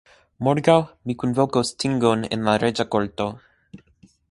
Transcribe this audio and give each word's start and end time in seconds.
Morgaŭ 0.45 0.75
mi 1.09 1.15
kunvokos 1.23 1.71
tingon 1.85 2.25
en 2.39 2.49
la 2.51 2.57
reĝa 2.65 2.89
korto. 2.97 3.31